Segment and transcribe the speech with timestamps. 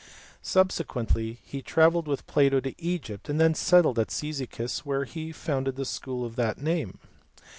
[0.41, 5.75] Subsequently he travelled with Plato to Egypt, and then settled at Cyzicus where he founded
[5.75, 6.97] the school of that name.